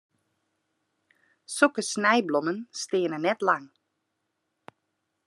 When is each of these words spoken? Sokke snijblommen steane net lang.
Sokke 1.57 1.85
snijblommen 1.89 2.59
steane 2.85 3.23
net 3.27 3.47
lang. 3.51 3.71